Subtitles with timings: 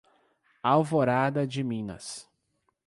[0.63, 2.27] Alvorada de Minas